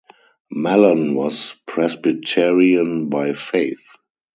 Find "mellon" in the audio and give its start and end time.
0.49-1.13